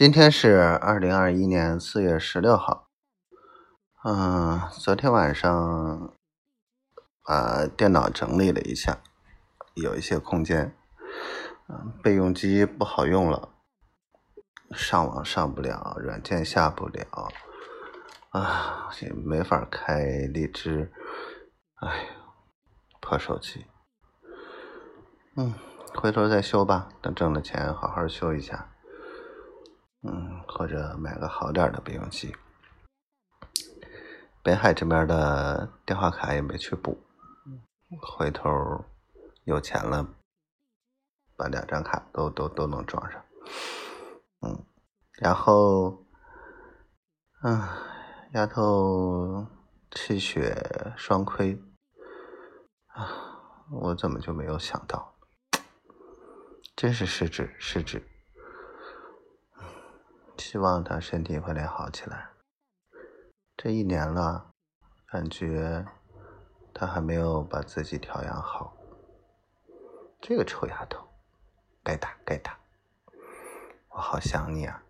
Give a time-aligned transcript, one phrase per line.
[0.00, 2.88] 今天是二零二一年四月十六号。
[4.02, 6.16] 嗯，昨天晚上
[7.22, 9.02] 把电脑整理了一下，
[9.74, 10.74] 有一些空间。
[11.68, 13.50] 嗯，备用机不好用了，
[14.72, 17.28] 上网上不了，软件下不了，
[18.30, 20.90] 啊，也没法开荔枝。
[21.74, 22.06] 哎，
[23.02, 23.66] 破手机。
[25.36, 25.52] 嗯，
[25.94, 28.69] 回头再修吧，等挣了钱好好修一下。
[30.02, 32.34] 嗯，或者买个好点的备用机。
[34.42, 36.98] 北海这边的电话卡也没去补，
[38.00, 38.50] 回头
[39.44, 40.08] 有钱了，
[41.36, 43.22] 把两张卡都都都能装上。
[44.40, 44.64] 嗯，
[45.18, 46.06] 然后，
[47.42, 47.68] 嗯，
[48.32, 49.46] 丫头
[49.90, 51.62] 气血双亏
[52.86, 53.06] 啊，
[53.70, 55.14] 我怎么就没有想到？
[56.74, 58.02] 真是失职失职。
[60.40, 62.30] 希望他身体快点好起来。
[63.58, 64.50] 这一年了，
[65.06, 65.86] 感觉
[66.72, 68.74] 他还没有把自己调养好。
[70.18, 71.06] 这个臭丫头，
[71.84, 72.58] 该打该打。
[73.90, 74.82] 我好想你啊。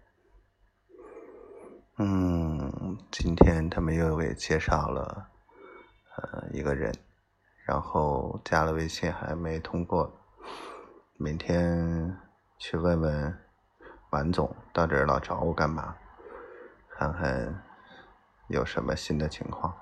[1.98, 5.30] 嗯，今天他们又给介绍了
[6.16, 6.94] 呃一个人，
[7.66, 10.16] 然后加了微信还没通过，
[11.18, 12.16] 明天
[12.56, 13.49] 去问问。
[14.10, 15.96] 王总到这儿老找我干嘛？
[16.90, 17.62] 看看
[18.48, 19.74] 有什么新的情况。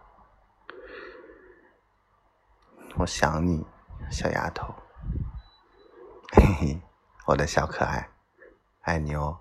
[2.96, 3.66] 我想你，
[4.10, 4.72] 小丫头，
[6.32, 6.82] 嘿嘿，
[7.26, 8.08] 我的小可爱，
[8.82, 9.40] 爱你哦。